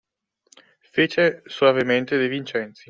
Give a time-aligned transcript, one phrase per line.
[0.81, 2.79] Fece soavemente De Vincenzi.